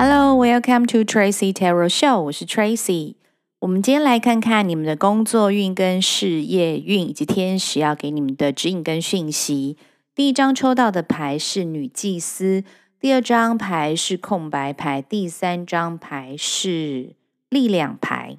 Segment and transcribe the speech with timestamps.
[0.00, 2.20] Hello, welcome to Tracy Tarot Show。
[2.20, 3.16] 我是 Tracy。
[3.58, 9.76] 我们今天来看看你们的工作运跟事业运，以及天使要给你们的指引跟讯息。
[10.14, 12.62] 第一张抽到的牌是女祭司，
[13.00, 17.16] 第二张牌是空白牌，第三张牌是
[17.48, 18.38] 力量牌。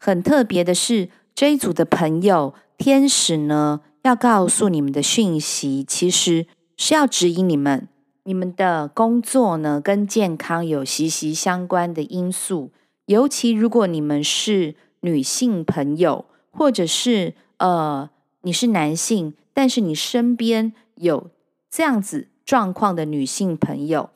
[0.00, 7.86] 很特别的是，这一组的朋友，天使呢要告诉你们的讯息，其实是要指引你们。
[8.28, 12.70] 你们的工作呢，跟健康有息息相关的因素，
[13.06, 18.10] 尤其如果你们是女性朋友，或者是呃
[18.42, 21.30] 你是男性，但是你身边有
[21.70, 24.10] 这样子状况的女性朋友，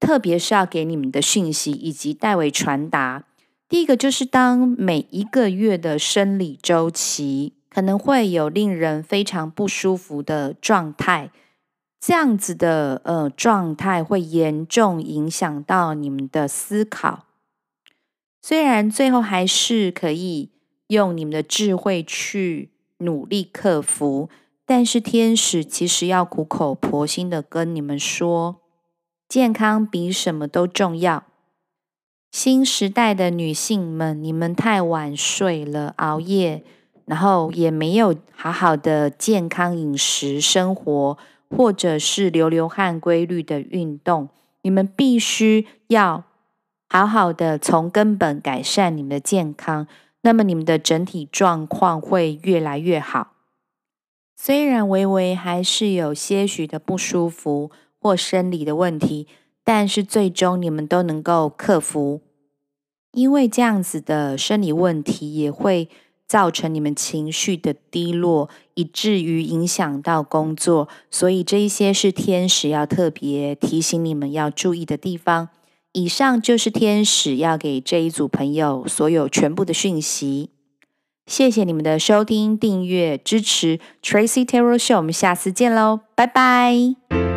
[0.00, 3.22] 特别是要给你们的讯息以及代为传达。
[3.68, 11.30] 第一个就是当每一个月的生理周期可能会有令人非常不舒服的状态。
[12.04, 17.26] 这样子的呃状态会严重影响到你们的思考，
[18.42, 20.50] 虽然最后还是可以
[20.88, 24.28] 用你们的智慧去努力克服，
[24.66, 28.56] 但是天使其实要苦口婆心的跟你们说，
[29.28, 31.22] 健康比什么都重要。
[32.32, 36.64] 新时代的女性们，你们太晚睡了，熬夜，
[37.04, 41.16] 然后也没有好好的健康饮食生活。
[41.56, 44.28] 或者是流流汗、规律的运动，
[44.62, 46.24] 你们必须要
[46.88, 49.86] 好好的从根本改善你们的健康，
[50.22, 53.32] 那么你们的整体状况会越来越好。
[54.36, 59.28] 虽然微微还是有些许的不舒服或生理的问题，
[59.62, 62.20] 但是最终你们都能够克服，
[63.12, 65.88] 因为这样子的生理问题也会。
[66.32, 75.50] 造成你们情绪的低落，以至于影响到工作，所以这一些是天使要特别提醒你们要注意的地方。
[75.92, 80.48] 以上就是天使要给这一组朋友所有全部的讯息。
[81.26, 87.31] 谢谢你们的收听、订阅、支持，Tracy Tarot Show，我们下次见喽，拜拜。